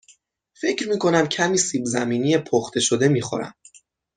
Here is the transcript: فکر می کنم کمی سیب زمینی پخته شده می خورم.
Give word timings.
فکر 0.53 0.89
می 0.89 0.97
کنم 0.99 1.25
کمی 1.27 1.57
سیب 1.57 1.83
زمینی 1.85 2.37
پخته 2.37 2.79
شده 2.79 3.07
می 3.07 3.21
خورم. 3.21 3.53